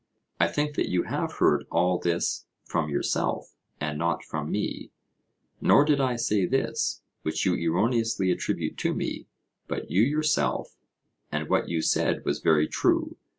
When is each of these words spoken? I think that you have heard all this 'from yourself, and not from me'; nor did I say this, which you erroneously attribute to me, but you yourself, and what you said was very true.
I 0.39 0.47
think 0.47 0.73
that 0.77 0.89
you 0.89 1.03
have 1.03 1.33
heard 1.33 1.67
all 1.69 1.99
this 1.99 2.47
'from 2.63 2.89
yourself, 2.89 3.53
and 3.79 3.99
not 3.99 4.23
from 4.23 4.49
me'; 4.49 4.89
nor 5.61 5.85
did 5.85 6.01
I 6.01 6.15
say 6.15 6.47
this, 6.47 7.03
which 7.21 7.45
you 7.45 7.53
erroneously 7.53 8.31
attribute 8.31 8.79
to 8.79 8.95
me, 8.95 9.27
but 9.67 9.91
you 9.91 10.01
yourself, 10.01 10.75
and 11.31 11.47
what 11.51 11.69
you 11.69 11.83
said 11.83 12.25
was 12.25 12.39
very 12.39 12.67
true. 12.67 13.17